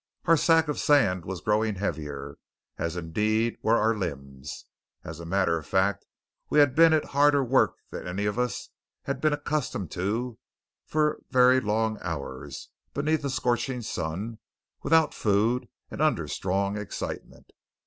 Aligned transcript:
Our 0.25 0.35
sack 0.35 0.67
of 0.67 0.79
sand 0.79 1.25
was 1.25 1.41
growing 1.41 1.75
heavier; 1.75 2.37
as 2.75 2.95
indeed 2.95 3.59
were 3.61 3.77
our 3.77 3.95
limbs. 3.95 4.65
As 5.03 5.19
a 5.19 5.27
matter 5.27 5.59
of 5.59 5.67
fact 5.67 6.07
we 6.49 6.57
had 6.57 6.73
been 6.73 6.91
at 6.91 7.05
harder 7.05 7.43
work 7.43 7.75
than 7.91 8.07
any 8.07 8.25
of 8.25 8.39
us 8.39 8.69
had 9.03 9.21
been 9.21 9.31
accustomed 9.31 9.91
to, 9.91 10.39
for 10.87 11.21
very 11.29 11.59
long 11.61 11.99
hours, 12.01 12.69
beneath 12.95 13.23
a 13.23 13.29
scorching 13.29 13.83
sun, 13.83 14.39
without 14.81 15.13
food, 15.13 15.67
and 15.91 16.01
under 16.01 16.27
strong 16.27 16.77
excitement. 16.79 17.51